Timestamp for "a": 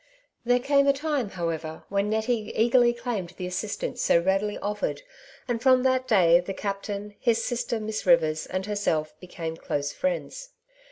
0.87-0.93